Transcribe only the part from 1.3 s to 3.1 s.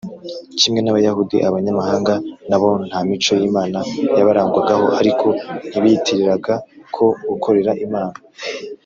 abanyamahanga na bo nta